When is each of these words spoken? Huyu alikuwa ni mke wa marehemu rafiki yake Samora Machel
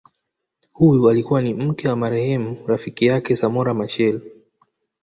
Huyu 0.73 1.09
alikuwa 1.09 1.41
ni 1.41 1.53
mke 1.53 1.87
wa 1.89 1.95
marehemu 1.95 2.63
rafiki 2.67 3.05
yake 3.05 3.35
Samora 3.35 3.73
Machel 3.73 4.21